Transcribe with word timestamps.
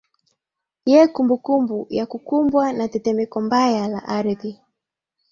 ye 0.91 0.99
kumbukumbu 1.13 1.77
ya 1.97 2.05
kukumbwa 2.11 2.63
na 2.77 2.85
tetemeko 2.93 3.37
mbaya 3.45 3.83
la 3.93 3.99
ardhi 4.17 4.51